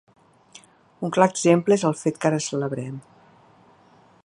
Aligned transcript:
Un 1.07 1.11
clar 1.17 1.27
exemple 1.33 1.77
és 1.79 1.85
el 1.91 1.95
fet 2.01 2.19
que 2.23 2.31
ara 2.31 2.41
celebrem. 2.49 2.99